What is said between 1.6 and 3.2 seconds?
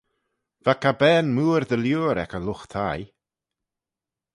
dy liooar ec y lught thie.